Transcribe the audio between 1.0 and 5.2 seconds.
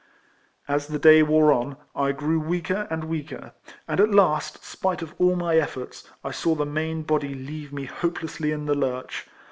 wore on, I grew weaker and weaker; and at last, spite of